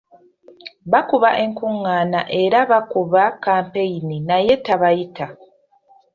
[0.91, 5.27] Bakuba enkungaana era bakuba kkampeyini naye tabayita.